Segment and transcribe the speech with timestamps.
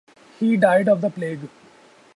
[0.39, 1.47] He died of the plague.